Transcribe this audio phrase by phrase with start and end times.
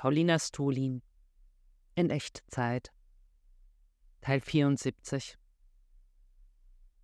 [0.00, 1.02] Paulina Stulin
[1.94, 2.90] in Echtzeit
[4.22, 5.36] Teil 74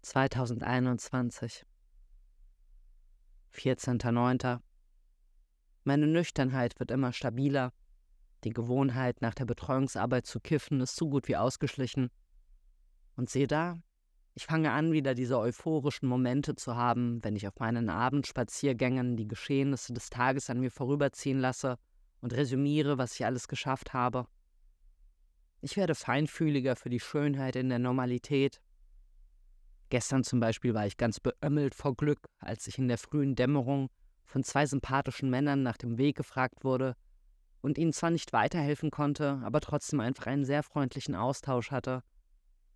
[0.00, 1.66] 2021
[3.52, 4.60] 14.09.
[5.84, 7.74] Meine Nüchternheit wird immer stabiler.
[8.44, 12.10] Die Gewohnheit, nach der Betreuungsarbeit zu kiffen, ist so gut wie ausgeschlichen.
[13.14, 13.78] Und sehe da,
[14.32, 19.28] ich fange an, wieder diese euphorischen Momente zu haben, wenn ich auf meinen Abendspaziergängen die
[19.28, 21.76] Geschehnisse des Tages an mir vorüberziehen lasse
[22.20, 24.26] und resümiere, was ich alles geschafft habe.
[25.60, 28.60] Ich werde feinfühliger für die Schönheit in der Normalität.
[29.88, 33.88] Gestern zum Beispiel war ich ganz beömmelt vor Glück, als ich in der frühen Dämmerung
[34.24, 36.96] von zwei sympathischen Männern nach dem Weg gefragt wurde
[37.62, 42.02] und ihnen zwar nicht weiterhelfen konnte, aber trotzdem einfach einen sehr freundlichen Austausch hatte.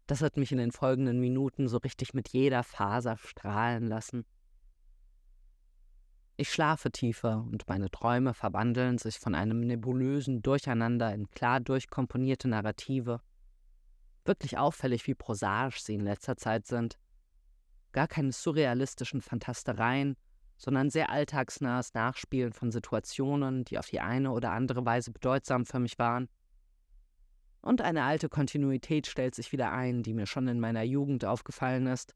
[0.06, 4.24] Das hat mich in den folgenden Minuten so richtig mit jeder Faser strahlen lassen.
[6.40, 12.48] Ich schlafe tiefer und meine Träume verwandeln sich von einem nebulösen Durcheinander in klar durchkomponierte
[12.48, 13.20] Narrative.
[14.24, 16.98] Wirklich auffällig, wie prosaisch sie in letzter Zeit sind.
[17.92, 20.16] Gar keine surrealistischen Fantastereien,
[20.56, 25.78] sondern sehr alltagsnahes Nachspielen von Situationen, die auf die eine oder andere Weise bedeutsam für
[25.78, 26.30] mich waren.
[27.60, 31.86] Und eine alte Kontinuität stellt sich wieder ein, die mir schon in meiner Jugend aufgefallen
[31.86, 32.14] ist.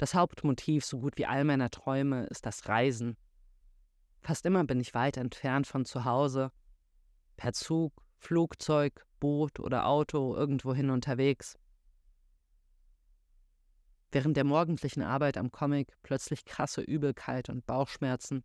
[0.00, 3.18] Das Hauptmotiv so gut wie all meiner Träume ist das Reisen.
[4.22, 6.52] Fast immer bin ich weit entfernt von zu Hause,
[7.36, 11.58] per Zug, Flugzeug, Boot oder Auto irgendwohin unterwegs.
[14.10, 18.42] Während der morgendlichen Arbeit am Comic plötzlich krasse Übelkeit und Bauchschmerzen.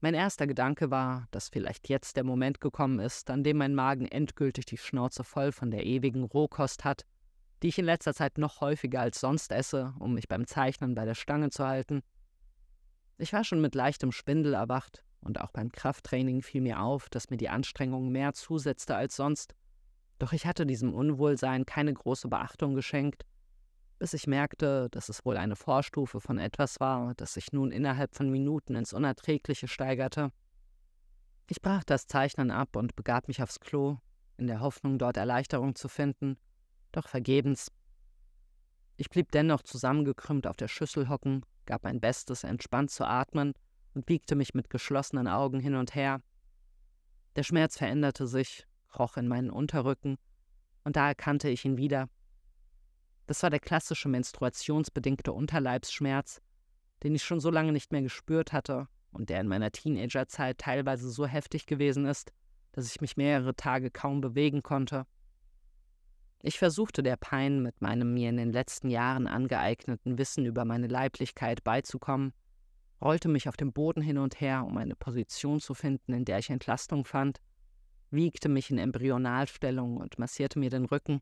[0.00, 4.06] Mein erster Gedanke war, dass vielleicht jetzt der Moment gekommen ist, an dem mein Magen
[4.06, 7.04] endgültig die Schnauze voll von der ewigen Rohkost hat
[7.62, 11.04] die ich in letzter Zeit noch häufiger als sonst esse, um mich beim Zeichnen bei
[11.04, 12.02] der Stange zu halten.
[13.16, 17.30] Ich war schon mit leichtem Schwindel erwacht, und auch beim Krafttraining fiel mir auf, dass
[17.30, 19.56] mir die Anstrengung mehr zusetzte als sonst,
[20.18, 23.24] doch ich hatte diesem Unwohlsein keine große Beachtung geschenkt,
[23.98, 28.14] bis ich merkte, dass es wohl eine Vorstufe von etwas war, das sich nun innerhalb
[28.14, 30.30] von Minuten ins Unerträgliche steigerte.
[31.48, 33.98] Ich brach das Zeichnen ab und begab mich aufs Klo,
[34.36, 36.36] in der Hoffnung, dort Erleichterung zu finden,
[36.92, 37.70] doch vergebens.
[38.96, 43.54] Ich blieb dennoch zusammengekrümmt auf der Schüssel hocken, gab mein Bestes, entspannt zu atmen
[43.94, 46.20] und biegte mich mit geschlossenen Augen hin und her.
[47.36, 50.18] Der Schmerz veränderte sich, kroch in meinen Unterrücken,
[50.84, 52.08] und da erkannte ich ihn wieder.
[53.26, 56.40] Das war der klassische menstruationsbedingte Unterleibsschmerz,
[57.02, 61.10] den ich schon so lange nicht mehr gespürt hatte und der in meiner Teenagerzeit teilweise
[61.10, 62.32] so heftig gewesen ist,
[62.72, 65.06] dass ich mich mehrere Tage kaum bewegen konnte.
[66.40, 70.86] Ich versuchte der Pein mit meinem mir in den letzten Jahren angeeigneten Wissen über meine
[70.86, 72.32] Leiblichkeit beizukommen,
[73.00, 76.38] rollte mich auf dem Boden hin und her, um eine Position zu finden, in der
[76.38, 77.40] ich Entlastung fand,
[78.10, 81.20] wiegte mich in Embryonalstellung und massierte mir den Rücken.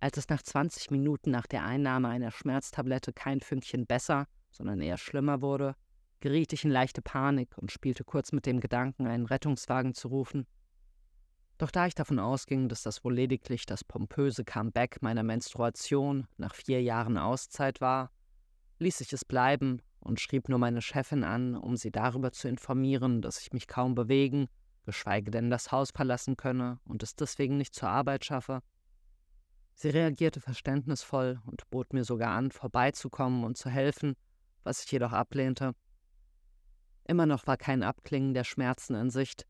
[0.00, 4.98] Als es nach 20 Minuten nach der Einnahme einer Schmerztablette kein Fünkchen besser, sondern eher
[4.98, 5.74] schlimmer wurde,
[6.20, 10.46] geriet ich in leichte Panik und spielte kurz mit dem Gedanken, einen Rettungswagen zu rufen.
[11.58, 16.54] Doch da ich davon ausging, dass das wohl lediglich das pompöse Comeback meiner Menstruation nach
[16.54, 18.10] vier Jahren Auszeit war,
[18.78, 23.22] ließ ich es bleiben und schrieb nur meine Chefin an, um sie darüber zu informieren,
[23.22, 24.48] dass ich mich kaum bewegen,
[24.84, 28.60] geschweige denn das Haus verlassen könne und es deswegen nicht zur Arbeit schaffe.
[29.74, 34.14] Sie reagierte verständnisvoll und bot mir sogar an, vorbeizukommen und zu helfen,
[34.62, 35.74] was ich jedoch ablehnte.
[37.04, 39.46] Immer noch war kein Abklingen der Schmerzen in Sicht,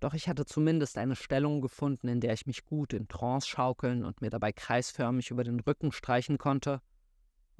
[0.00, 4.04] doch ich hatte zumindest eine Stellung gefunden, in der ich mich gut in Trance schaukeln
[4.04, 6.80] und mir dabei kreisförmig über den Rücken streichen konnte,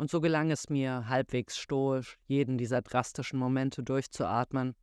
[0.00, 4.74] und so gelang es mir, halbwegs stoisch jeden dieser drastischen Momente durchzuatmen.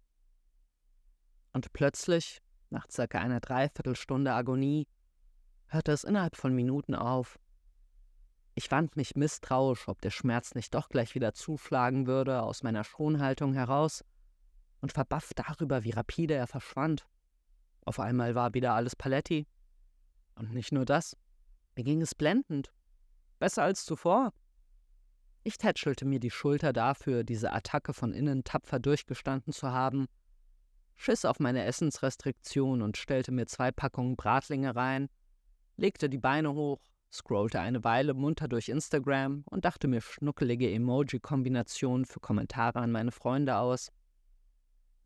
[1.53, 4.87] Und plötzlich, nach circa einer Dreiviertelstunde Agonie,
[5.65, 7.39] hörte es innerhalb von Minuten auf.
[8.53, 12.83] Ich wand mich misstrauisch, ob der Schmerz nicht doch gleich wieder zuschlagen würde, aus meiner
[12.83, 14.05] Schonhaltung heraus,
[14.81, 17.07] und verbafft darüber, wie rapide er verschwand.
[17.87, 19.47] Auf einmal war wieder alles Paletti.
[20.35, 21.15] Und nicht nur das,
[21.77, 22.73] mir ging es blendend.
[23.39, 24.33] Besser als zuvor.
[25.43, 30.07] Ich tätschelte mir die Schulter dafür, diese Attacke von innen tapfer durchgestanden zu haben,
[30.97, 35.07] schiss auf meine Essensrestriktion und stellte mir zwei Packungen Bratlinge rein,
[35.77, 42.03] legte die Beine hoch, scrollte eine Weile munter durch Instagram und dachte mir schnuckelige Emoji-Kombinationen
[42.03, 43.93] für Kommentare an meine Freunde aus.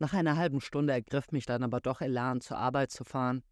[0.01, 3.44] Nach einer halben Stunde ergriff mich dann aber doch Elan, zur Arbeit zu fahren.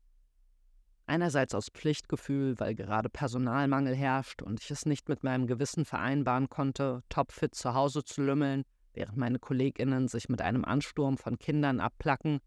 [1.06, 6.50] Einerseits aus Pflichtgefühl, weil gerade Personalmangel herrscht und ich es nicht mit meinem Gewissen vereinbaren
[6.50, 8.64] konnte, topfit zu Hause zu lümmeln,
[8.94, 12.40] während meine KollegInnen sich mit einem Ansturm von Kindern abplacken.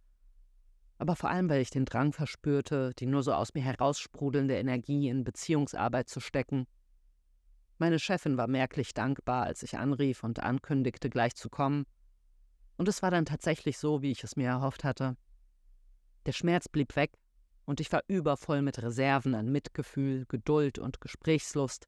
[0.98, 5.10] aber vor allem, weil ich den Drang verspürte, die nur so aus mir heraussprudelnde Energie
[5.10, 6.66] in Beziehungsarbeit zu stecken.
[7.78, 11.86] Meine Chefin war merklich dankbar, als ich anrief und ankündigte, gleich zu kommen,
[12.76, 15.16] und es war dann tatsächlich so, wie ich es mir erhofft hatte.
[16.26, 17.12] Der Schmerz blieb weg,
[17.64, 21.86] und ich war übervoll mit Reserven an Mitgefühl, Geduld und Gesprächslust,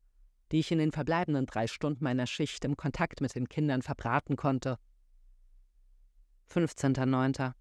[0.52, 4.36] die ich in den verbleibenden drei Stunden meiner Schicht im Kontakt mit den Kindern verbraten
[4.36, 4.78] konnte.
[6.50, 7.52] 15.09.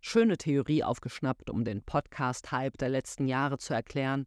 [0.00, 4.26] Schöne Theorie aufgeschnappt, um den Podcast-Hype der letzten Jahre zu erklären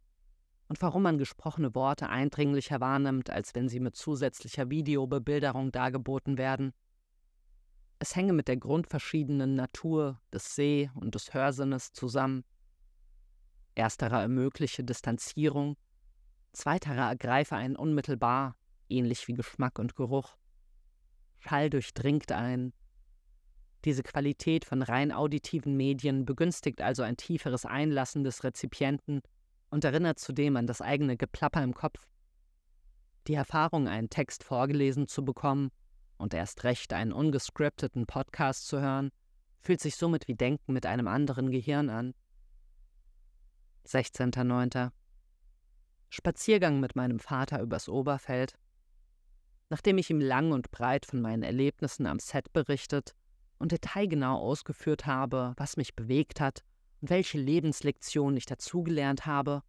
[0.68, 6.72] und warum man gesprochene Worte eindringlicher wahrnimmt, als wenn sie mit zusätzlicher Videobebilderung dargeboten werden.
[8.02, 12.44] Es hänge mit der grundverschiedenen Natur des Seh- und des Hörsinnes zusammen.
[13.74, 15.76] Ersterer ermögliche Distanzierung,
[16.54, 18.56] zweiterer ergreife einen unmittelbar,
[18.88, 20.38] ähnlich wie Geschmack und Geruch.
[21.40, 22.72] Schall durchdringt ein.
[23.84, 29.20] Diese Qualität von rein auditiven Medien begünstigt also ein tieferes Einlassen des Rezipienten
[29.68, 32.08] und erinnert zudem an das eigene Geplapper im Kopf.
[33.26, 35.70] Die Erfahrung, einen Text vorgelesen zu bekommen
[36.20, 39.10] und erst recht einen ungescripteten Podcast zu hören,
[39.60, 42.14] fühlt sich somit wie Denken mit einem anderen Gehirn an.
[43.86, 44.90] 16.09.
[46.10, 48.58] Spaziergang mit meinem Vater übers Oberfeld.
[49.68, 53.14] Nachdem ich ihm lang und breit von meinen Erlebnissen am Set berichtet
[53.58, 56.64] und detailgenau ausgeführt habe, was mich bewegt hat
[57.00, 59.62] und welche Lebenslektionen ich dazugelernt habe,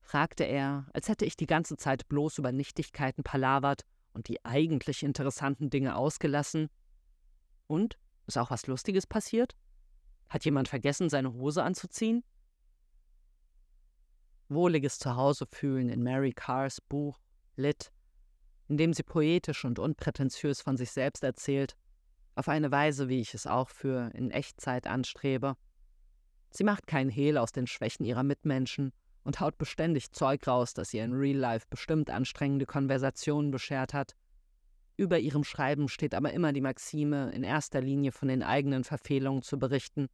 [0.00, 5.02] fragte er, als hätte ich die ganze Zeit bloß über Nichtigkeiten palavert und die eigentlich
[5.02, 6.68] interessanten Dinge ausgelassen.
[7.66, 7.98] Und?
[8.26, 9.54] Ist auch was Lustiges passiert?
[10.28, 12.24] Hat jemand vergessen, seine Hose anzuziehen?
[14.48, 17.18] Wohliges Zuhause fühlen in Mary Carrs Buch
[17.56, 17.90] Lit
[18.72, 21.76] in dem sie poetisch und unprätentiös von sich selbst erzählt,
[22.34, 25.56] auf eine Weise, wie ich es auch für in Echtzeit anstrebe.
[26.50, 28.94] Sie macht keinen Hehl aus den Schwächen ihrer Mitmenschen
[29.24, 34.16] und haut beständig Zeug raus, das ihr in Real Life bestimmt anstrengende Konversationen beschert hat.
[34.96, 39.42] Über ihrem Schreiben steht aber immer die Maxime, in erster Linie von den eigenen Verfehlungen
[39.42, 40.08] zu berichten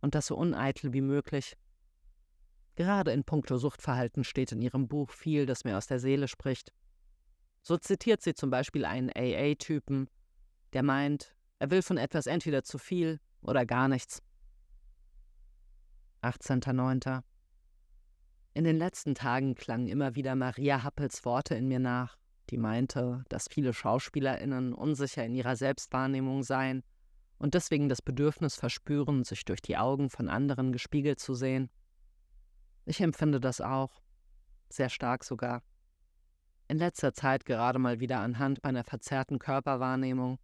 [0.00, 1.56] und das so uneitel wie möglich.
[2.76, 6.72] Gerade in puncto Suchtverhalten steht in ihrem Buch viel, das mir aus der Seele spricht.
[7.62, 10.10] So zitiert sie zum Beispiel einen AA-Typen,
[10.72, 14.22] der meint, er will von etwas entweder zu viel oder gar nichts.
[16.22, 17.22] 18.09.
[18.54, 22.16] In den letzten Tagen klangen immer wieder Maria Happels Worte in mir nach,
[22.50, 26.84] die meinte, dass viele SchauspielerInnen unsicher in ihrer Selbstwahrnehmung seien
[27.38, 31.68] und deswegen das Bedürfnis verspüren, sich durch die Augen von anderen gespiegelt zu sehen.
[32.86, 34.00] Ich empfinde das auch,
[34.68, 35.62] sehr stark sogar
[36.68, 40.38] in letzter Zeit gerade mal wieder anhand meiner verzerrten Körperwahrnehmung.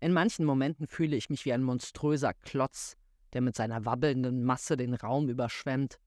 [0.00, 2.96] In manchen Momenten fühle ich mich wie ein monströser Klotz,
[3.32, 5.98] der mit seiner wabbelnden Masse den Raum überschwemmt.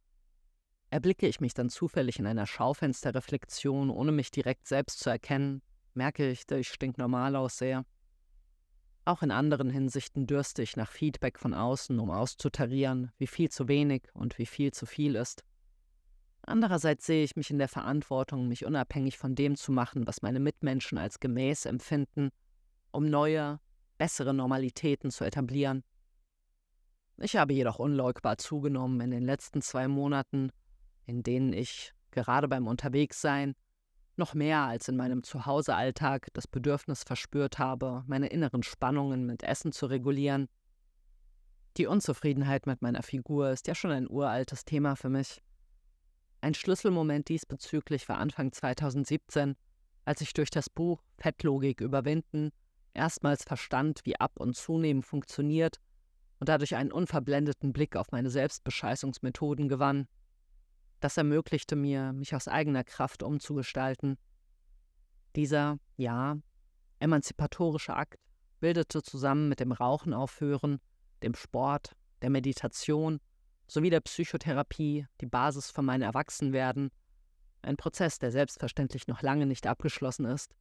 [0.90, 5.62] Erblicke ich mich dann zufällig in einer Schaufensterreflexion, ohne mich direkt selbst zu erkennen,
[5.94, 7.84] merke ich, dass ich stinknormal aussehe.
[9.04, 13.68] Auch in anderen Hinsichten dürste ich nach Feedback von außen, um auszutarieren, wie viel zu
[13.68, 15.44] wenig und wie viel zu viel ist.
[16.42, 20.40] Andererseits sehe ich mich in der Verantwortung, mich unabhängig von dem zu machen, was meine
[20.40, 22.30] Mitmenschen als gemäß empfinden,
[22.92, 23.60] um neue,
[23.98, 25.84] bessere Normalitäten zu etablieren.
[27.18, 30.52] Ich habe jedoch unleugbar zugenommen in den letzten zwei Monaten,
[31.08, 33.56] in denen ich, gerade beim Unterwegssein,
[34.16, 39.72] noch mehr als in meinem Zuhausealltag das Bedürfnis verspürt habe, meine inneren Spannungen mit Essen
[39.72, 40.48] zu regulieren.
[41.78, 45.42] Die Unzufriedenheit mit meiner Figur ist ja schon ein uraltes Thema für mich.
[46.42, 49.56] Ein Schlüsselmoment diesbezüglich war Anfang 2017,
[50.06, 52.52] als ich durch das Buch Fettlogik überwinden
[52.98, 55.80] erstmals verstand, wie Ab- und Zunehmen funktioniert
[56.40, 60.08] und dadurch einen unverblendeten Blick auf meine Selbstbescheißungsmethoden gewann.
[61.00, 64.18] Das ermöglichte mir, mich aus eigener Kraft umzugestalten.
[65.36, 66.38] Dieser, ja,
[67.00, 68.20] emanzipatorische Akt
[68.60, 70.80] bildete zusammen mit dem Rauchen aufhören,
[71.22, 73.20] dem Sport, der Meditation
[73.68, 76.90] sowie der Psychotherapie die Basis für mein Erwachsenwerden,
[77.62, 80.56] ein Prozess, der selbstverständlich noch lange nicht abgeschlossen ist.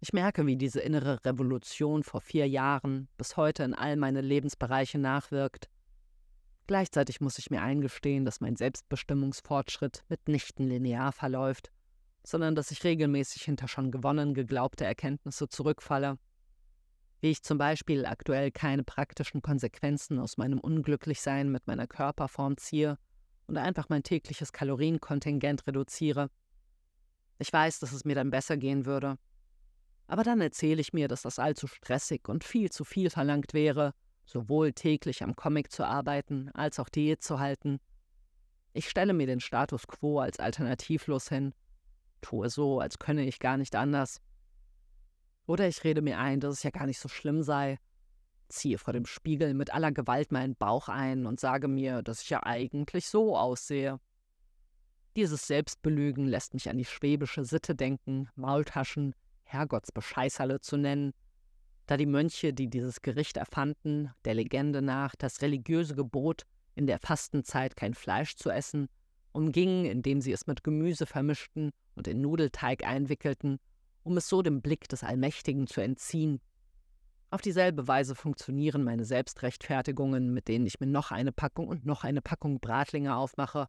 [0.00, 4.98] Ich merke, wie diese innere Revolution vor vier Jahren bis heute in all meine Lebensbereiche
[4.98, 5.68] nachwirkt.
[6.66, 11.72] Gleichzeitig muss ich mir eingestehen, dass mein Selbstbestimmungsfortschritt mitnichten linear verläuft,
[12.24, 16.18] sondern dass ich regelmäßig hinter schon gewonnen geglaubte Erkenntnisse zurückfalle
[17.22, 22.98] wie ich zum Beispiel aktuell keine praktischen Konsequenzen aus meinem Unglücklichsein mit meiner Körperform ziehe
[23.46, 26.30] und einfach mein tägliches Kalorienkontingent reduziere.
[27.38, 29.18] Ich weiß, dass es mir dann besser gehen würde.
[30.08, 33.94] Aber dann erzähle ich mir, dass das allzu stressig und viel zu viel verlangt wäre,
[34.32, 37.78] sowohl täglich am Comic zu arbeiten, als auch Diät zu halten.
[38.72, 41.54] Ich stelle mir den Status quo als alternativlos hin,
[42.22, 44.20] tue so, als könne ich gar nicht anders.
[45.46, 47.78] Oder ich rede mir ein, dass es ja gar nicht so schlimm sei,
[48.48, 52.30] ziehe vor dem Spiegel mit aller Gewalt meinen Bauch ein und sage mir, dass ich
[52.30, 54.00] ja eigentlich so aussehe.
[55.16, 61.12] Dieses Selbstbelügen lässt mich an die schwäbische Sitte denken, Maultaschen Herrgottsbescheißerle zu nennen,
[61.86, 66.42] da die Mönche, die dieses Gericht erfanden, der Legende nach das religiöse Gebot,
[66.74, 68.88] in der Fastenzeit kein Fleisch zu essen,
[69.32, 73.58] umgingen, indem sie es mit Gemüse vermischten und in Nudelteig einwickelten,
[74.02, 76.40] um es so dem Blick des Allmächtigen zu entziehen.
[77.30, 82.04] Auf dieselbe Weise funktionieren meine Selbstrechtfertigungen, mit denen ich mir noch eine Packung und noch
[82.04, 83.68] eine Packung Bratlinge aufmache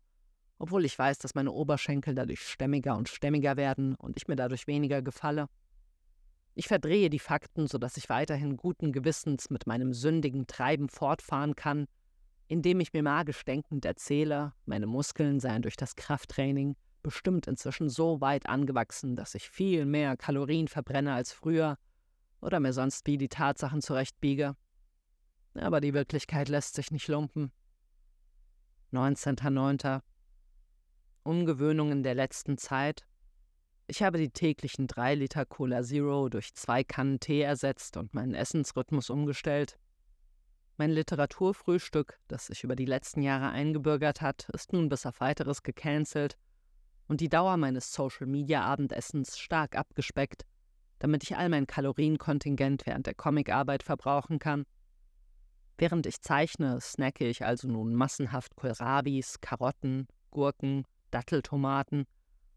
[0.63, 4.65] obwohl ich weiß, dass meine Oberschenkel dadurch stämmiger und stämmiger werden und ich mir dadurch
[4.65, 5.47] weniger gefalle.
[6.55, 11.87] Ich verdrehe die Fakten, sodass ich weiterhin guten Gewissens mit meinem sündigen Treiben fortfahren kann,
[12.47, 18.21] indem ich mir magisch denkend erzähle, meine Muskeln seien durch das Krafttraining bestimmt inzwischen so
[18.21, 21.77] weit angewachsen, dass ich viel mehr Kalorien verbrenne als früher
[22.39, 24.55] oder mir sonst wie die Tatsachen zurechtbiege.
[25.55, 27.51] Aber die Wirklichkeit lässt sich nicht lumpen.
[28.91, 30.01] 19.09.
[31.23, 33.05] Umgewöhnungen der letzten Zeit.
[33.95, 38.33] Ich habe die täglichen drei Liter Cola Zero durch zwei Kannen Tee ersetzt und meinen
[38.33, 39.77] Essensrhythmus umgestellt.
[40.77, 45.61] Mein Literaturfrühstück, das sich über die letzten Jahre eingebürgert hat, ist nun bis auf weiteres
[45.61, 46.39] gecancelt
[47.07, 50.41] und die Dauer meines Social-Media-Abendessens stark abgespeckt,
[50.97, 54.65] damit ich all mein Kalorienkontingent während der Comicarbeit verbrauchen kann.
[55.77, 62.07] Während ich zeichne, snacke ich also nun massenhaft Kohlrabis, Karotten, Gurken, Datteltomaten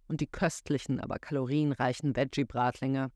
[0.08, 3.10] und die köstlichen, aber kalorienreichen Veggie-Bratlinge.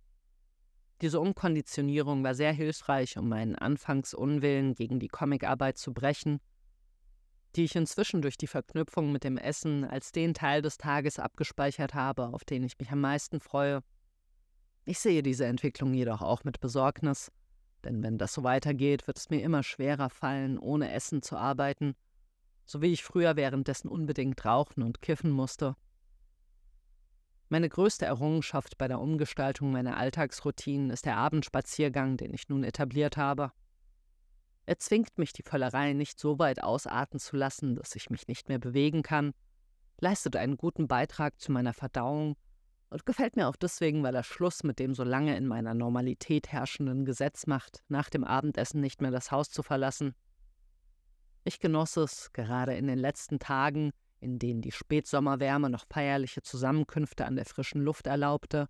[1.00, 6.40] Diese Umkonditionierung war sehr hilfreich, um meinen Anfangsunwillen gegen die Comicarbeit zu brechen,
[7.56, 11.94] die ich inzwischen durch die Verknüpfung mit dem Essen als den Teil des Tages abgespeichert
[11.94, 13.82] habe, auf den ich mich am meisten freue.
[14.85, 17.32] Ich sehe diese Entwicklung jedoch auch mit Besorgnis,
[17.85, 21.94] denn wenn das so weitergeht, wird es mir immer schwerer fallen, ohne Essen zu arbeiten
[22.70, 25.75] so wie ich früher währenddessen unbedingt rauchen und kiffen musste.
[27.52, 33.16] Meine größte Errungenschaft bei der Umgestaltung meiner Alltagsroutinen ist der Abendspaziergang, den ich nun etabliert
[33.16, 33.50] habe.
[34.66, 38.49] Er zwingt mich, die Völlerei nicht so weit ausarten zu lassen, dass ich mich nicht
[38.49, 39.33] mehr bewegen kann,
[39.99, 42.37] leistet einen guten Beitrag zu meiner Verdauung
[42.88, 46.52] und gefällt mir auch deswegen, weil er Schluss mit dem so lange in meiner Normalität
[46.52, 50.14] herrschenden Gesetz macht, nach dem Abendessen nicht mehr das Haus zu verlassen.
[51.42, 53.90] Ich genoss es, gerade in den letzten Tagen,
[54.21, 58.69] in denen die Spätsommerwärme noch feierliche Zusammenkünfte an der frischen Luft erlaubte,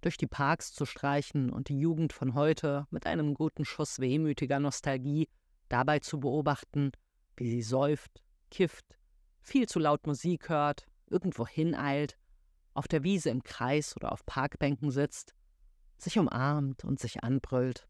[0.00, 4.60] durch die Parks zu streichen und die Jugend von heute mit einem guten Schuss wehmütiger
[4.60, 5.28] Nostalgie
[5.68, 6.92] dabei zu beobachten,
[7.36, 8.98] wie sie säuft, kifft,
[9.40, 12.18] viel zu laut Musik hört, irgendwo hineilt,
[12.74, 15.34] auf der Wiese im Kreis oder auf Parkbänken sitzt,
[15.96, 17.88] sich umarmt und sich anbrüllt.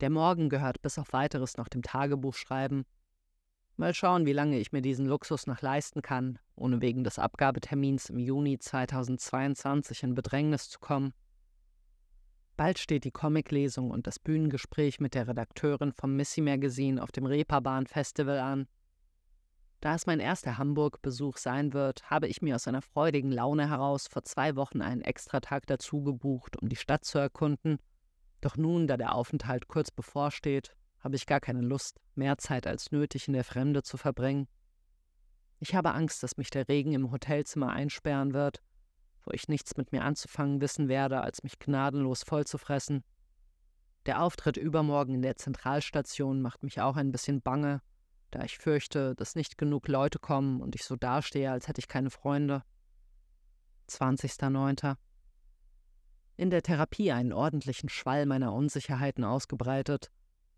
[0.00, 2.84] Der Morgen gehört bis auf weiteres noch dem Tagebuchschreiben.
[3.76, 8.10] Mal schauen, wie lange ich mir diesen Luxus noch leisten kann, ohne wegen des Abgabetermins
[8.10, 11.14] im Juni 2022 in Bedrängnis zu kommen.
[12.56, 17.26] Bald steht die Comiclesung und das Bühnengespräch mit der Redakteurin vom Missy Magazine auf dem
[17.26, 18.68] Reeperbahn Festival an.
[19.80, 24.06] Da es mein erster Hamburg-Besuch sein wird, habe ich mir aus einer freudigen Laune heraus
[24.06, 27.78] vor zwei Wochen einen Extratag dazu gebucht, um die Stadt zu erkunden
[28.42, 32.92] doch nun, da der Aufenthalt kurz bevorsteht, habe ich gar keine Lust, mehr Zeit als
[32.92, 34.48] nötig in der Fremde zu verbringen.
[35.58, 38.62] Ich habe Angst, dass mich der Regen im Hotelzimmer einsperren wird,
[39.24, 43.04] wo ich nichts mit mir anzufangen wissen werde, als mich gnadenlos vollzufressen.
[44.06, 47.80] Der Auftritt übermorgen in der Zentralstation macht mich auch ein bisschen bange,
[48.30, 51.88] da ich fürchte, dass nicht genug Leute kommen und ich so dastehe, als hätte ich
[51.88, 52.64] keine Freunde.
[53.88, 54.96] 20.09
[56.36, 60.10] in der Therapie einen ordentlichen Schwall meiner Unsicherheiten ausgebreitet,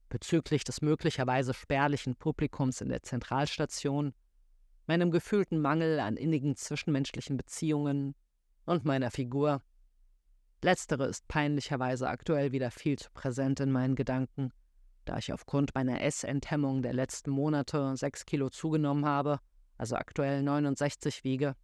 [0.08, 4.14] bezüglich des möglicherweise spärlichen Publikums in der Zentralstation,
[4.86, 8.14] meinem gefühlten Mangel an innigen zwischenmenschlichen Beziehungen
[8.66, 9.62] und meiner Figur.
[10.62, 14.50] Letztere ist peinlicherweise aktuell wieder viel zu präsent in meinen Gedanken,
[15.04, 19.40] da ich aufgrund meiner Essenthemmung der letzten Monate sechs Kilo zugenommen habe,
[19.76, 21.54] also aktuell 69 wiege.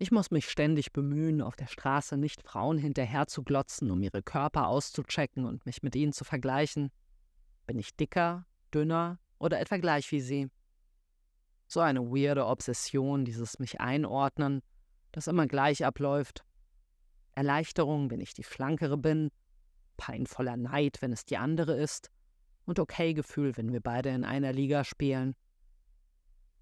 [0.00, 4.22] Ich muss mich ständig bemühen, auf der Straße nicht Frauen hinterher zu glotzen, um ihre
[4.22, 6.92] Körper auszuchecken und mich mit ihnen zu vergleichen.
[7.68, 10.50] Bin ich dicker, dünner oder etwa gleich wie sie?
[11.66, 14.62] So eine weirde Obsession, dieses mich einordnen,
[15.12, 16.46] das immer gleich abläuft.
[17.34, 19.30] Erleichterung, wenn ich die Flankere bin,
[19.98, 22.10] peinvoller Neid, wenn es die andere ist,
[22.64, 25.36] und okay Gefühl, wenn wir beide in einer Liga spielen.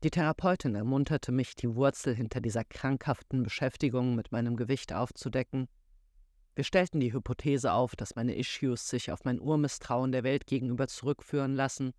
[0.03, 5.69] Die Therapeutin ermunterte mich, die Wurzel hinter dieser krankhaften Beschäftigung mit meinem Gewicht aufzudecken.
[6.57, 10.89] Wir stellten die Hypothese auf, dass meine Issues sich auf mein Urmisstrauen der Welt gegenüber
[10.89, 11.93] zurückführen lassen,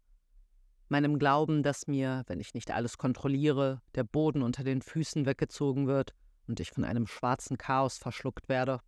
[0.89, 5.87] meinem Glauben, dass mir, wenn ich nicht alles kontrolliere, der Boden unter den Füßen weggezogen
[5.87, 6.13] wird
[6.47, 8.81] und ich von einem schwarzen Chaos verschluckt werde.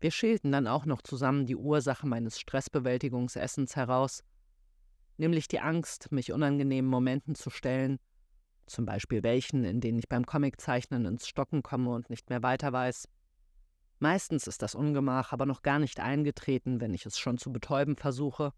[0.00, 4.24] Wir schälten dann auch noch zusammen die Ursache meines Stressbewältigungsessens heraus
[5.18, 7.98] nämlich die Angst, mich unangenehmen Momenten zu stellen,
[8.66, 12.72] zum Beispiel welchen, in denen ich beim Comiczeichnen ins Stocken komme und nicht mehr weiter
[12.72, 13.08] weiß.
[13.98, 17.96] Meistens ist das Ungemach aber noch gar nicht eingetreten, wenn ich es schon zu betäuben
[17.96, 18.52] versuche.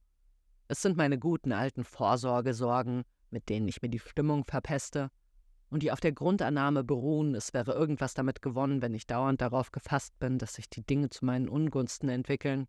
[0.66, 5.10] Es sind meine guten alten Vorsorgesorgen, mit denen ich mir die Stimmung verpeste
[5.70, 9.70] und die auf der Grundannahme beruhen, es wäre irgendwas damit gewonnen, wenn ich dauernd darauf
[9.70, 12.66] gefasst bin, dass sich die Dinge zu meinen Ungunsten entwickeln.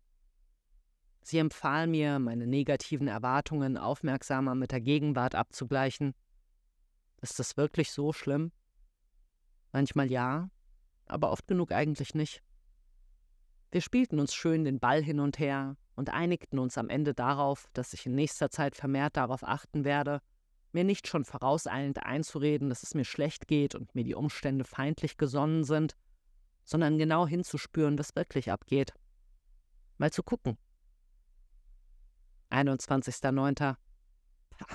[1.22, 6.14] Sie empfahl mir, meine negativen Erwartungen aufmerksamer mit der Gegenwart abzugleichen.
[7.20, 8.52] Ist das wirklich so schlimm?
[9.72, 10.50] Manchmal ja,
[11.06, 12.42] aber oft genug eigentlich nicht.
[13.70, 17.68] Wir spielten uns schön den Ball hin und her und einigten uns am Ende darauf,
[17.72, 20.20] dass ich in nächster Zeit vermehrt darauf achten werde,
[20.72, 25.18] mir nicht schon vorauseilend einzureden, dass es mir schlecht geht und mir die Umstände feindlich
[25.18, 25.96] gesonnen sind,
[26.64, 28.92] sondern genau hinzuspüren, was wirklich abgeht.
[29.98, 30.56] Mal zu gucken,
[32.50, 33.76] 21.09.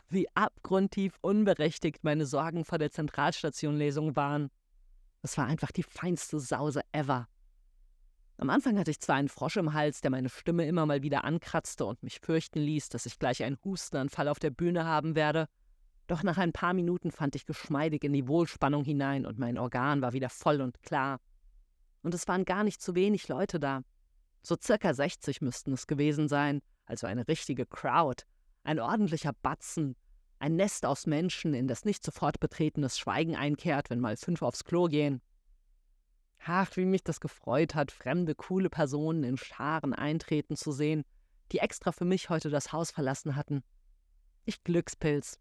[0.09, 4.49] Wie abgrundtief unberechtigt meine Sorgen vor der Zentralstation-Lesung waren.
[5.21, 7.27] Es war einfach die feinste Sause ever.
[8.37, 11.23] Am Anfang hatte ich zwar einen Frosch im Hals, der meine Stimme immer mal wieder
[11.23, 15.47] ankratzte und mich fürchten ließ, dass ich gleich einen Hustenanfall auf der Bühne haben werde,
[16.07, 20.01] doch nach ein paar Minuten fand ich geschmeidig in die Wohlspannung hinein und mein Organ
[20.01, 21.19] war wieder voll und klar.
[22.03, 23.81] Und es waren gar nicht zu wenig Leute da.
[24.43, 28.23] So circa 60 müssten es gewesen sein, also eine richtige Crowd,
[28.63, 29.95] ein ordentlicher Batzen,
[30.37, 34.63] ein Nest aus Menschen, in das nicht sofort betretenes Schweigen einkehrt, wenn mal fünf aufs
[34.63, 35.21] Klo gehen.
[36.47, 41.03] Ach, wie mich das gefreut hat, fremde, coole Personen in Scharen eintreten zu sehen,
[41.51, 43.63] die extra für mich heute das Haus verlassen hatten.
[44.45, 45.39] Ich Glückspilz.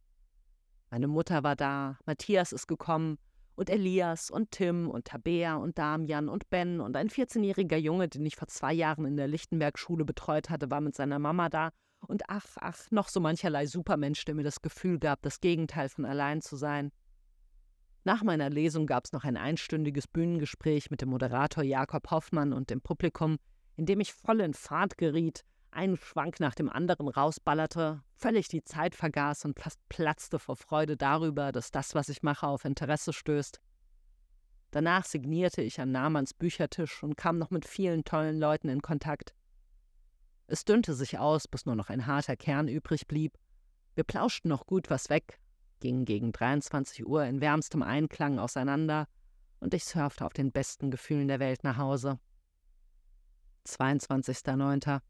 [0.90, 3.18] Meine Mutter war da, Matthias ist gekommen,
[3.54, 8.24] und Elias und Tim und Tabea und Damian und Ben und ein 14-jähriger Junge, den
[8.24, 11.70] ich vor zwei Jahren in der Lichtenberg-Schule betreut hatte, war mit seiner Mama da.
[12.06, 16.04] Und ach, ach, noch so mancherlei Supermensch, der mir das Gefühl gab, das Gegenteil von
[16.04, 16.90] allein zu sein.
[18.06, 22.68] Nach meiner Lesung gab es noch ein einstündiges Bühnengespräch mit dem Moderator Jakob Hoffmann und
[22.68, 23.38] dem Publikum,
[23.76, 28.62] in dem ich voll in Fahrt geriet, einen Schwank nach dem anderen rausballerte, völlig die
[28.62, 33.14] Zeit vergaß und fast platzte vor Freude darüber, dass das, was ich mache, auf Interesse
[33.14, 33.58] stößt.
[34.70, 39.34] Danach signierte ich an Namans Büchertisch und kam noch mit vielen tollen Leuten in Kontakt.
[40.46, 43.38] Es dünnte sich aus, bis nur noch ein harter Kern übrig blieb.
[43.94, 45.38] Wir plauschten noch gut was weg,
[45.84, 49.06] gingen gegen 23 Uhr in wärmstem Einklang auseinander
[49.60, 52.18] und ich surfte auf den besten Gefühlen der Welt nach Hause.
[53.66, 55.00] 22.09.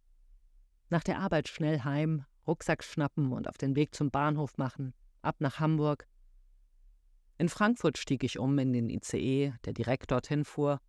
[0.90, 5.36] Nach der Arbeit schnell heim, Rucksack schnappen und auf den Weg zum Bahnhof machen, ab
[5.38, 6.08] nach Hamburg.
[7.38, 10.80] In Frankfurt stieg ich um in den ICE, der direkt dorthin fuhr,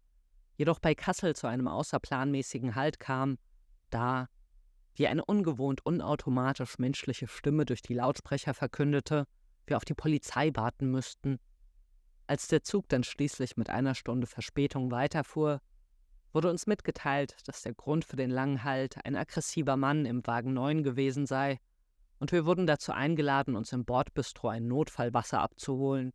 [0.57, 3.37] jedoch bei Kassel zu einem außerplanmäßigen Halt kam,
[3.91, 4.29] da,
[4.95, 9.27] wie eine ungewohnt unautomatisch menschliche Stimme durch die Lautsprecher verkündete,
[9.67, 11.39] wir auf die Polizei warten müssten.
[12.27, 15.61] Als der Zug dann schließlich mit einer Stunde Verspätung weiterfuhr,
[16.33, 20.53] wurde uns mitgeteilt, dass der Grund für den langen Halt ein aggressiver Mann im Wagen
[20.53, 21.59] 9 gewesen sei,
[22.19, 26.13] und wir wurden dazu eingeladen, uns im Bordbistro ein Notfallwasser abzuholen.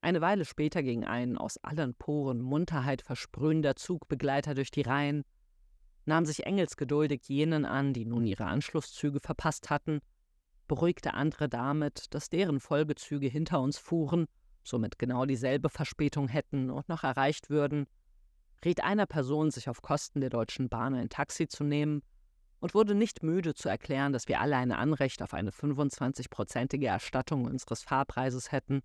[0.00, 5.24] Eine Weile später ging ein aus allen Poren Munterheit versprühender Zugbegleiter durch die Reihen,
[6.04, 10.00] nahm sich engelsgeduldig jenen an, die nun ihre Anschlusszüge verpasst hatten,
[10.66, 14.26] beruhigte andere damit, dass deren Folgezüge hinter uns fuhren,
[14.62, 17.86] somit genau dieselbe Verspätung hätten und noch erreicht würden,
[18.64, 22.02] riet einer Person, sich auf Kosten der Deutschen Bahn ein Taxi zu nehmen
[22.60, 27.44] und wurde nicht müde zu erklären, dass wir alle ein Anrecht auf eine 25-prozentige Erstattung
[27.44, 28.80] unseres Fahrpreises hätten.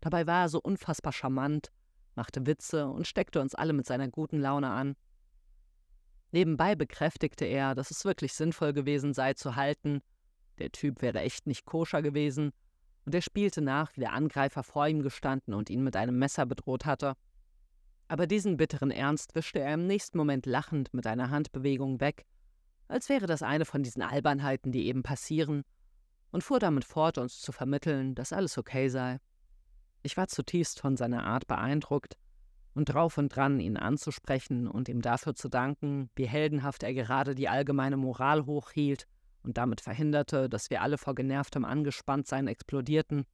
[0.00, 1.72] Dabei war er so unfassbar charmant,
[2.14, 4.96] machte Witze und steckte uns alle mit seiner guten Laune an.
[6.32, 10.02] Nebenbei bekräftigte er, dass es wirklich sinnvoll gewesen sei zu halten,
[10.60, 12.52] der Typ wäre echt nicht koscher gewesen,
[13.06, 16.46] und er spielte nach, wie der Angreifer vor ihm gestanden und ihn mit einem Messer
[16.46, 17.16] bedroht hatte
[18.10, 22.26] aber diesen bitteren Ernst wischte er im nächsten Moment lachend mit einer Handbewegung weg,
[22.88, 25.62] als wäre das eine von diesen Albernheiten, die eben passieren,
[26.32, 29.20] und fuhr damit fort, uns zu vermitteln, dass alles okay sei.
[30.02, 32.16] Ich war zutiefst von seiner Art beeindruckt
[32.74, 37.36] und drauf und dran, ihn anzusprechen und ihm dafür zu danken, wie heldenhaft er gerade
[37.36, 39.06] die allgemeine Moral hochhielt
[39.42, 43.24] und damit verhinderte, dass wir alle vor genervtem Angespanntsein explodierten.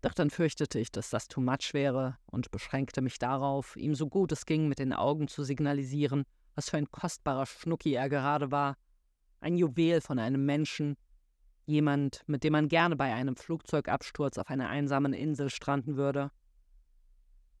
[0.00, 4.08] Doch dann fürchtete ich, dass das too much wäre und beschränkte mich darauf, ihm so
[4.08, 6.24] gut es ging mit den Augen zu signalisieren,
[6.54, 8.76] was für ein kostbarer Schnucki er gerade war.
[9.40, 10.96] Ein Juwel von einem Menschen,
[11.66, 16.30] jemand, mit dem man gerne bei einem Flugzeugabsturz auf einer einsamen Insel stranden würde.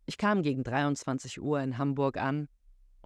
[0.06, 2.48] Ich kam gegen 23 Uhr in Hamburg an,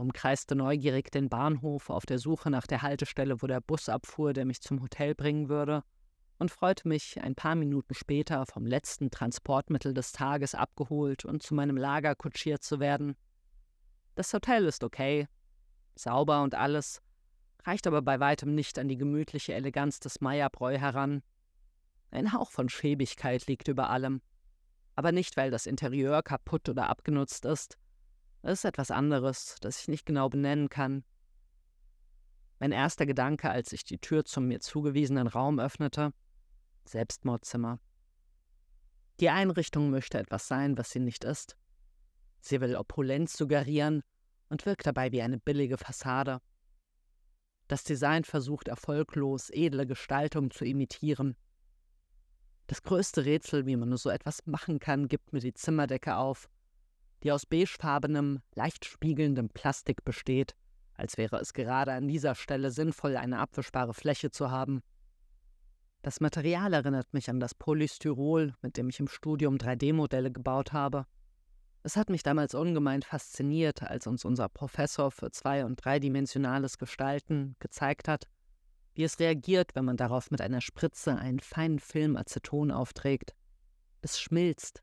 [0.02, 4.44] umkreiste neugierig den Bahnhof auf der Suche nach der Haltestelle, wo der Bus abfuhr, der
[4.44, 5.82] mich zum Hotel bringen würde,
[6.38, 11.54] und freute mich, ein paar Minuten später vom letzten Transportmittel des Tages abgeholt und zu
[11.54, 13.16] meinem Lager kutschiert zu werden.
[14.16, 15.28] Das Hotel ist okay,
[15.94, 17.00] sauber und alles,
[17.64, 21.22] reicht aber bei weitem nicht an die gemütliche Eleganz des Meierbräu heran.
[22.10, 24.20] Ein Hauch von Schäbigkeit liegt über allem
[24.94, 27.78] aber nicht, weil das Interieur kaputt oder abgenutzt ist.
[28.42, 31.04] Ist etwas anderes, das ich nicht genau benennen kann.
[32.58, 36.12] Mein erster Gedanke, als ich die Tür zum mir zugewiesenen Raum öffnete,
[36.84, 37.78] Selbstmordzimmer.
[39.20, 41.56] Die Einrichtung möchte etwas sein, was sie nicht ist.
[42.40, 44.02] Sie will Opulenz suggerieren
[44.48, 46.40] und wirkt dabei wie eine billige Fassade.
[47.68, 51.36] Das Design versucht erfolglos edle Gestaltung zu imitieren,
[52.72, 56.48] das größte Rätsel, wie man nur so etwas machen kann, gibt mir die Zimmerdecke auf,
[57.22, 60.54] die aus beigefarbenem, leicht spiegelndem Plastik besteht,
[60.94, 64.82] als wäre es gerade an dieser Stelle sinnvoll, eine abwischbare Fläche zu haben.
[66.02, 71.06] Das Material erinnert mich an das Polystyrol, mit dem ich im Studium 3D-Modelle gebaut habe.
[71.84, 77.56] Es hat mich damals ungemein fasziniert, als uns unser Professor für zwei- und dreidimensionales Gestalten
[77.60, 78.28] gezeigt hat,
[78.94, 83.34] wie es reagiert, wenn man darauf mit einer Spritze einen feinen Film Aceton aufträgt.
[84.00, 84.82] Es schmilzt,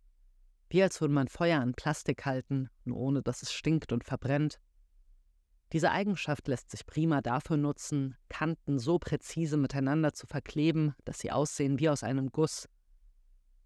[0.69, 4.59] wie als würde man Feuer an Plastik halten, nur ohne dass es stinkt und verbrennt.
[5.71, 11.31] Diese Eigenschaft lässt sich prima dafür nutzen, Kanten so präzise miteinander zu verkleben, dass sie
[11.31, 12.67] aussehen wie aus einem Guss.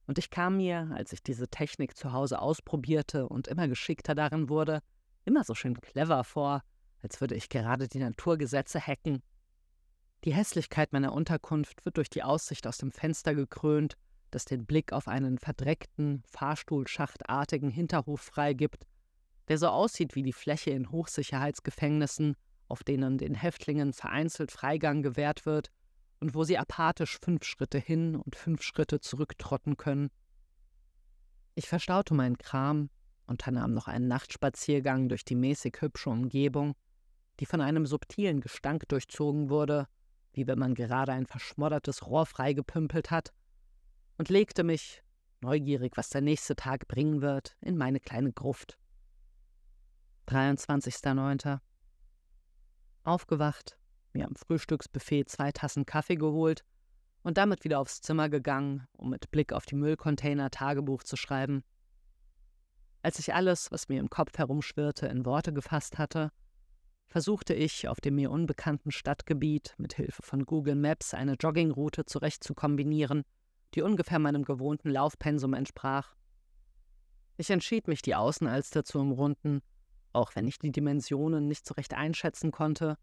[0.05, 4.49] Und ich kam mir, als ich diese Technik zu Hause ausprobierte und immer geschickter darin
[4.49, 4.81] wurde,
[5.23, 6.61] immer so schön clever vor,
[7.01, 9.23] als würde ich gerade die Naturgesetze hacken
[10.23, 13.95] die Hässlichkeit meiner Unterkunft wird durch die Aussicht aus dem Fenster gekrönt,
[14.35, 18.85] das den Blick auf einen verdreckten, fahrstuhlschachtartigen Hinterhof freigibt,
[19.47, 22.35] der so aussieht wie die Fläche in Hochsicherheitsgefängnissen,
[22.67, 25.69] auf denen den Häftlingen vereinzelt Freigang gewährt wird
[26.19, 30.09] und wo sie apathisch fünf Schritte hin und fünf Schritte zurücktrotten können.
[31.55, 32.89] Ich verstaute meinen Kram,
[33.27, 36.75] unternahm noch einen Nachtspaziergang durch die mäßig hübsche Umgebung,
[37.39, 39.87] die von einem subtilen Gestank durchzogen wurde,
[40.33, 43.33] wie wenn man gerade ein verschmoddertes Rohr freigepümpelt hat,
[44.17, 45.03] und legte mich,
[45.41, 48.77] neugierig, was der nächste Tag bringen wird, in meine kleine Gruft.
[50.27, 51.59] 23.09.
[53.03, 53.77] Aufgewacht,
[54.13, 56.63] mir am Frühstücksbuffet zwei Tassen Kaffee geholt
[57.23, 61.63] und damit wieder aufs Zimmer gegangen, um mit Blick auf die Müllcontainer Tagebuch zu schreiben.
[63.01, 66.31] Als ich alles, was mir im Kopf herumschwirrte, in Worte gefasst hatte,
[67.07, 72.43] versuchte ich, auf dem mir unbekannten Stadtgebiet mit Hilfe von Google Maps eine Joggingroute zurecht
[72.43, 73.23] zu kombinieren,
[73.75, 76.15] die ungefähr meinem gewohnten Laufpensum entsprach.
[77.37, 79.61] Ich entschied mich, die Außenalster zu umrunden,
[80.11, 82.97] auch wenn ich die Dimensionen nicht so recht einschätzen konnte,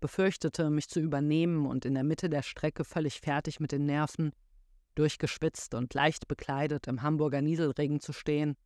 [0.00, 4.32] befürchtete, mich zu übernehmen und in der Mitte der Strecke völlig fertig mit den Nerven,
[4.94, 8.56] durchgeschwitzt und leicht bekleidet im Hamburger Nieselregen zu stehen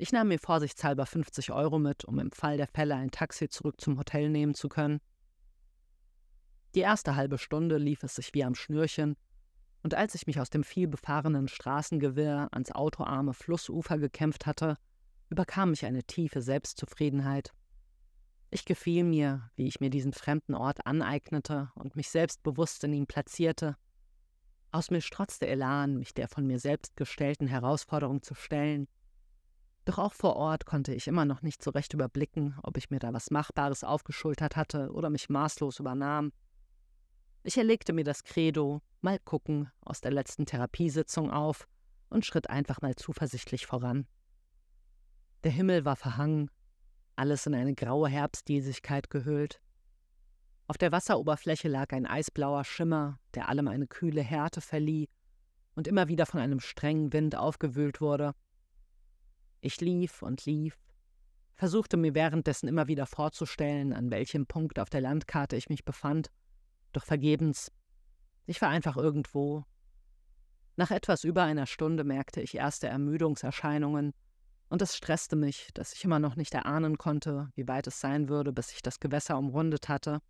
[0.00, 3.80] ich nahm mir vorsichtshalber 50 Euro mit, um im Fall der Fälle ein Taxi zurück
[3.80, 5.00] zum Hotel nehmen zu können.
[6.76, 9.16] Die erste halbe Stunde lief es sich wie am Schnürchen,
[9.88, 14.76] und als ich mich aus dem vielbefahrenen Straßengewirr ans autoarme Flussufer gekämpft hatte,
[15.30, 17.54] überkam mich eine tiefe Selbstzufriedenheit.
[18.50, 23.06] Ich gefiel mir, wie ich mir diesen fremden Ort aneignete und mich selbstbewusst in ihm
[23.06, 23.78] platzierte.
[24.72, 28.88] Aus mir strotzte Elan, mich der von mir selbst gestellten Herausforderung zu stellen,
[29.86, 32.98] doch auch vor Ort konnte ich immer noch nicht so recht überblicken, ob ich mir
[32.98, 36.34] da was Machbares aufgeschultert hatte oder mich maßlos übernahm.
[37.42, 41.66] Ich erlegte mir das Credo, mal gucken, aus der letzten Therapiesitzung auf
[42.10, 44.06] und schritt einfach mal zuversichtlich voran.
[45.44, 46.50] Der Himmel war verhangen,
[47.16, 49.60] alles in eine graue Herbstdiesigkeit gehüllt.
[50.66, 55.08] Auf der Wasseroberfläche lag ein eisblauer Schimmer, der allem eine kühle Härte verlieh
[55.74, 58.34] und immer wieder von einem strengen Wind aufgewühlt wurde.
[59.60, 60.76] Ich lief und lief,
[61.54, 66.30] versuchte mir währenddessen immer wieder vorzustellen, an welchem Punkt auf der Landkarte ich mich befand,
[66.92, 67.70] doch vergebens.
[68.46, 69.64] Ich war einfach irgendwo.
[70.76, 74.14] Nach etwas über einer Stunde merkte ich erste Ermüdungserscheinungen,
[74.70, 78.28] und es stresste mich, dass ich immer noch nicht erahnen konnte, wie weit es sein
[78.28, 80.20] würde, bis ich das Gewässer umrundet hatte.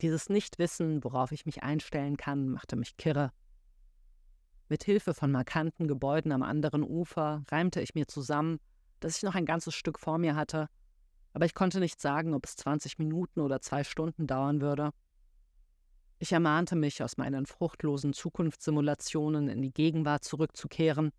[0.00, 3.30] Dieses Nichtwissen, worauf ich mich einstellen kann, machte mich kirre.
[4.68, 8.58] Mit Hilfe von markanten Gebäuden am anderen Ufer reimte ich mir zusammen,
[9.00, 10.68] dass ich noch ein ganzes Stück vor mir hatte,
[11.32, 14.90] aber ich konnte nicht sagen, ob es 20 Minuten oder zwei Stunden dauern würde.
[16.20, 21.12] Ich ermahnte mich, aus meinen fruchtlosen Zukunftssimulationen in die Gegenwart zurückzukehren,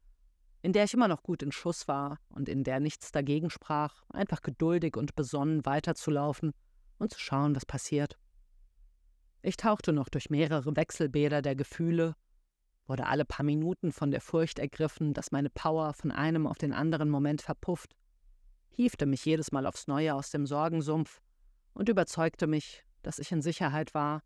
[0.61, 4.03] in der ich immer noch gut in Schuss war und in der nichts dagegen sprach,
[4.09, 6.51] einfach geduldig und besonnen weiterzulaufen
[6.97, 8.17] und zu schauen, was passiert.
[9.41, 12.15] Ich tauchte noch durch mehrere Wechselbäder der Gefühle,
[12.87, 16.73] wurde alle paar Minuten von der Furcht ergriffen, dass meine Power von einem auf den
[16.73, 17.95] anderen Moment verpufft,
[18.67, 21.21] hiefte mich jedes Mal aufs Neue aus dem Sorgensumpf
[21.73, 24.23] und überzeugte mich, dass ich in Sicherheit war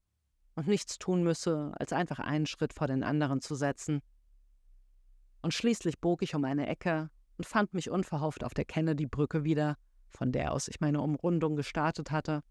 [0.56, 4.02] und nichts tun müsse, als einfach einen Schritt vor den anderen zu setzen.
[5.42, 9.78] Und schließlich bog ich um eine Ecke und fand mich unverhofft auf der Kennedy-Brücke wieder,
[10.10, 12.42] von der aus ich meine Umrundung gestartet hatte.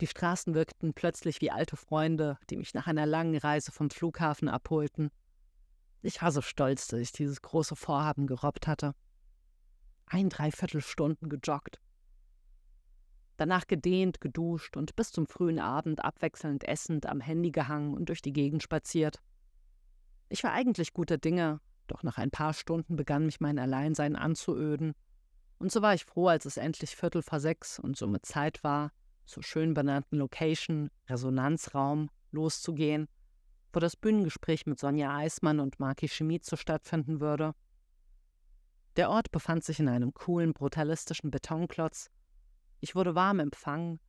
[0.00, 4.48] Die Straßen wirkten plötzlich wie alte Freunde, die mich nach einer langen Reise vom Flughafen
[4.48, 5.10] abholten.
[6.00, 8.94] Ich war so stolz, dass ich dieses große Vorhaben gerobbt hatte.
[10.06, 11.78] Ein Dreiviertelstunden gejoggt.
[13.40, 18.20] Danach gedehnt, geduscht und bis zum frühen Abend abwechselnd essend am Handy gehangen und durch
[18.20, 19.18] die Gegend spaziert.
[20.28, 24.92] Ich war eigentlich guter Dinge, doch nach ein paar Stunden begann mich mein Alleinsein anzuöden,
[25.56, 28.92] und so war ich froh, als es endlich Viertel vor sechs und somit Zeit war,
[29.24, 33.08] zur schön benannten Location, Resonanzraum, loszugehen,
[33.72, 37.54] wo das Bühnengespräch mit Sonja Eismann und Marki Schmid stattfinden würde.
[38.96, 42.10] Der Ort befand sich in einem coolen, brutalistischen Betonklotz,
[42.80, 44.00] ich wurde warm empfangen,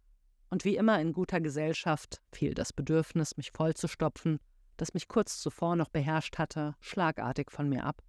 [0.51, 4.39] und wie immer in guter Gesellschaft fiel das Bedürfnis, mich vollzustopfen,
[4.75, 8.03] das mich kurz zuvor noch beherrscht hatte, schlagartig von mir ab.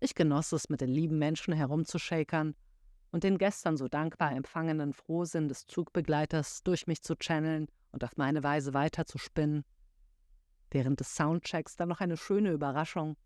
[0.00, 2.54] Ich genoss es, mit den lieben Menschen herumzuschakern
[3.10, 8.18] und den gestern so dankbar empfangenen Frohsinn des Zugbegleiters durch mich zu channeln und auf
[8.18, 9.64] meine Weise weiterzuspinnen.
[10.70, 13.16] Während des Soundchecks dann noch eine schöne Überraschung.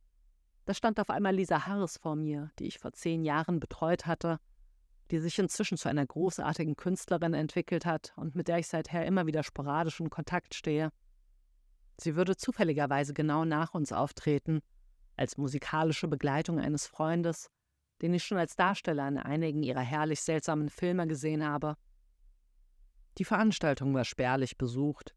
[0.67, 4.39] Da stand auf einmal Lisa Harris vor mir, die ich vor zehn Jahren betreut hatte
[5.11, 9.27] die sich inzwischen zu einer großartigen Künstlerin entwickelt hat und mit der ich seither immer
[9.27, 10.91] wieder sporadisch in Kontakt stehe.
[11.97, 14.61] Sie würde zufälligerweise genau nach uns auftreten,
[15.17, 17.51] als musikalische Begleitung eines Freundes,
[18.03, 21.77] den ich schon als Darsteller in einigen ihrer herrlich seltsamen Filme gesehen habe.
[23.19, 25.15] Die Veranstaltung war spärlich besucht.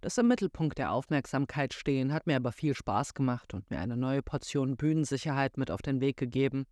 [0.00, 3.96] Das im Mittelpunkt der Aufmerksamkeit stehen hat mir aber viel Spaß gemacht und mir eine
[3.96, 6.66] neue Portion Bühnensicherheit mit auf den Weg gegeben.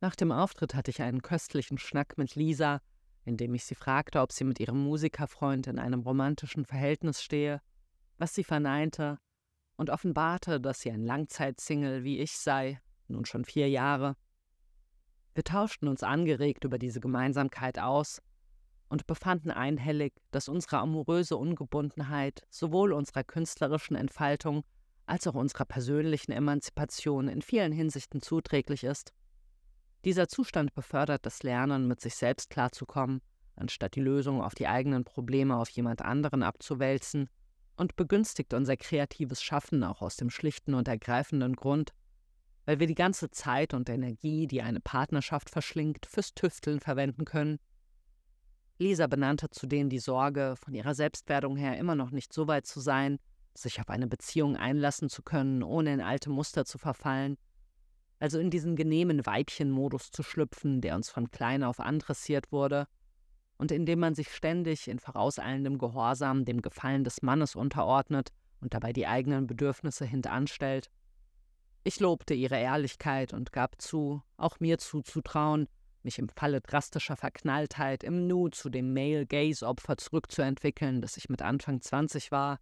[0.00, 2.80] Nach dem Auftritt hatte ich einen köstlichen Schnack mit Lisa,
[3.24, 7.60] in dem ich sie fragte, ob sie mit ihrem Musikerfreund in einem romantischen Verhältnis stehe,
[8.16, 9.18] was sie verneinte
[9.76, 14.16] und offenbarte, dass sie ein Langzeitsingle wie ich sei, nun schon vier Jahre.
[15.34, 18.22] Wir tauschten uns angeregt über diese Gemeinsamkeit aus
[18.88, 24.64] und befanden einhellig, dass unsere amoröse Ungebundenheit sowohl unserer künstlerischen Entfaltung
[25.06, 29.12] als auch unserer persönlichen Emanzipation in vielen Hinsichten zuträglich ist.
[30.04, 33.20] Dieser Zustand befördert das Lernen, mit sich selbst klarzukommen,
[33.56, 37.28] anstatt die Lösung auf die eigenen Probleme auf jemand anderen abzuwälzen,
[37.78, 41.94] und begünstigt unser kreatives Schaffen auch aus dem schlichten und ergreifenden Grund,
[42.66, 47.58] weil wir die ganze Zeit und Energie, die eine Partnerschaft verschlingt, fürs Tüfteln verwenden können.
[48.78, 52.80] Lisa benannte zudem die Sorge, von ihrer Selbstwerdung her immer noch nicht so weit zu
[52.80, 53.18] sein,
[53.54, 57.38] sich auf eine Beziehung einlassen zu können, ohne in alte Muster zu verfallen,
[58.18, 62.86] also in diesen genehmen Weibchenmodus zu schlüpfen, der uns von klein auf andressiert wurde,
[63.56, 68.72] und in dem man sich ständig in vorauseilendem Gehorsam dem Gefallen des Mannes unterordnet und
[68.72, 70.90] dabei die eigenen Bedürfnisse hintanstellt.
[71.82, 75.68] Ich lobte ihre Ehrlichkeit und gab zu, auch mir zuzutrauen,
[76.02, 81.80] mich im Falle drastischer Verknalltheit im Nu zu dem Male-Gaze-Opfer zurückzuentwickeln, das ich mit Anfang
[81.80, 82.60] 20 war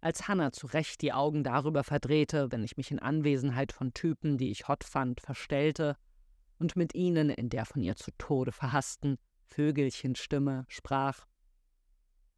[0.00, 4.38] als Hannah zu Recht die Augen darüber verdrehte, wenn ich mich in Anwesenheit von Typen,
[4.38, 5.96] die ich hot fand, verstellte
[6.58, 11.26] und mit ihnen in der von ihr zu Tode verhassten Vögelchenstimme sprach.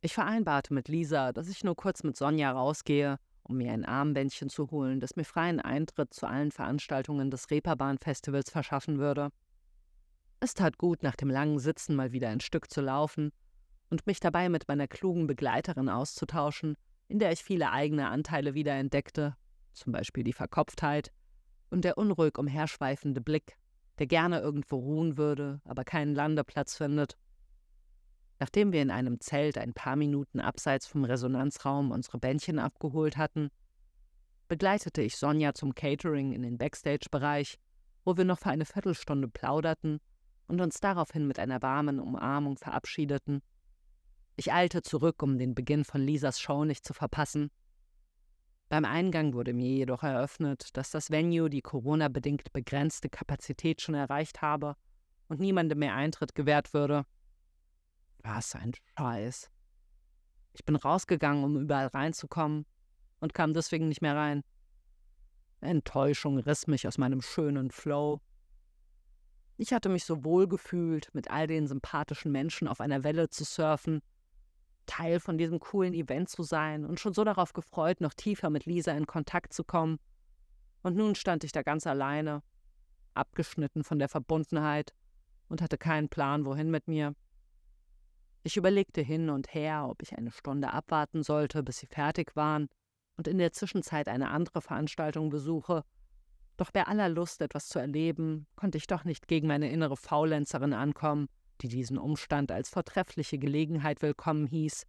[0.00, 4.48] Ich vereinbarte mit Lisa, dass ich nur kurz mit Sonja rausgehe, um mir ein Armbändchen
[4.48, 9.30] zu holen, das mir freien Eintritt zu allen Veranstaltungen des Reeperbahn-Festivals verschaffen würde.
[10.38, 13.32] Es tat gut, nach dem langen Sitzen mal wieder ein Stück zu laufen
[13.90, 16.76] und mich dabei mit meiner klugen Begleiterin auszutauschen,
[17.10, 19.36] in der ich viele eigene Anteile wiederentdeckte,
[19.72, 21.12] zum Beispiel die Verkopftheit
[21.68, 23.56] und der unruhig umherschweifende Blick,
[23.98, 27.18] der gerne irgendwo ruhen würde, aber keinen Landeplatz findet.
[28.38, 33.50] Nachdem wir in einem Zelt ein paar Minuten abseits vom Resonanzraum unsere Bändchen abgeholt hatten,
[34.46, 37.58] begleitete ich Sonja zum Catering in den Backstage-Bereich,
[38.04, 40.00] wo wir noch für eine Viertelstunde plauderten
[40.46, 43.42] und uns daraufhin mit einer warmen Umarmung verabschiedeten.
[44.40, 47.50] Ich eilte zurück, um den Beginn von Lisas Show nicht zu verpassen.
[48.70, 54.40] Beim Eingang wurde mir jedoch eröffnet, dass das Venue die Corona-bedingt begrenzte Kapazität schon erreicht
[54.40, 54.76] habe
[55.28, 57.04] und niemandem mehr Eintritt gewährt würde.
[58.22, 59.50] Was ein Scheiß.
[60.54, 62.64] Ich bin rausgegangen, um überall reinzukommen
[63.18, 64.42] und kam deswegen nicht mehr rein.
[65.60, 68.22] Enttäuschung riss mich aus meinem schönen Flow.
[69.58, 73.44] Ich hatte mich so wohl gefühlt, mit all den sympathischen Menschen auf einer Welle zu
[73.44, 74.00] surfen,
[74.90, 78.66] Teil von diesem coolen Event zu sein und schon so darauf gefreut, noch tiefer mit
[78.66, 80.00] Lisa in Kontakt zu kommen.
[80.82, 82.42] Und nun stand ich da ganz alleine,
[83.14, 84.92] abgeschnitten von der Verbundenheit
[85.48, 87.14] und hatte keinen Plan, wohin mit mir.
[88.42, 92.68] Ich überlegte hin und her, ob ich eine Stunde abwarten sollte, bis sie fertig waren
[93.16, 95.84] und in der Zwischenzeit eine andere Veranstaltung besuche.
[96.56, 100.72] Doch bei aller Lust, etwas zu erleben, konnte ich doch nicht gegen meine innere Faulenzerin
[100.72, 101.28] ankommen,
[101.62, 104.86] die diesen Umstand als vortreffliche Gelegenheit willkommen hieß,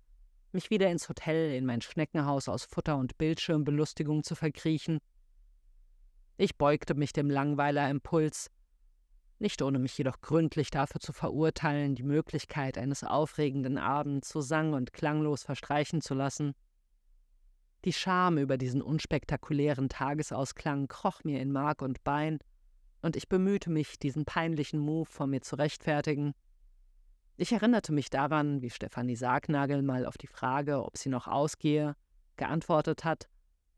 [0.54, 5.00] mich wieder ins Hotel in mein Schneckenhaus aus Futter und Bildschirmbelustigung zu verkriechen.
[6.38, 8.50] Ich beugte mich dem Langweiler-Impuls,
[9.40, 14.74] nicht ohne mich jedoch gründlich dafür zu verurteilen, die Möglichkeit eines aufregenden Abends so sang-
[14.74, 16.54] und klanglos verstreichen zu lassen.
[17.84, 22.40] Die Scham über diesen unspektakulären Tagesausklang kroch mir in Mark und Bein,
[23.02, 26.34] und ich bemühte mich, diesen peinlichen Move von mir zu rechtfertigen.
[27.42, 31.96] Ich erinnerte mich daran, wie Stefanie Sargnagel mal auf die Frage, ob sie noch ausgehe,
[32.38, 33.30] geantwortet hat,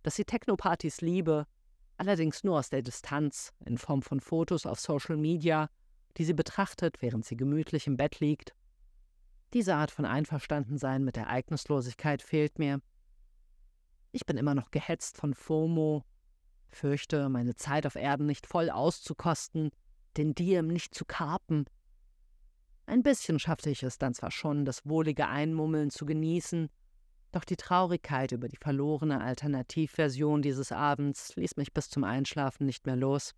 [0.01, 1.47] dass sie Technopartys liebe,
[1.95, 5.69] allerdings nur aus der Distanz, in Form von Fotos auf Social Media,
[6.17, 8.53] die sie betrachtet, während sie gemütlich im Bett liegt.
[9.53, 12.81] Diese Art von Einverstandensein mit Ereignislosigkeit fehlt mir.
[14.11, 16.03] Ich bin immer noch gehetzt von FOMO,
[16.67, 19.71] fürchte, meine Zeit auf Erden nicht voll auszukosten,
[20.17, 21.63] den Diem nicht zu karpen.
[22.85, 26.69] Ein bisschen schaffte ich es dann zwar schon, das wohlige Einmummeln zu genießen,
[27.31, 32.85] doch die Traurigkeit über die verlorene Alternativversion dieses Abends ließ mich bis zum Einschlafen nicht
[32.85, 33.33] mehr los.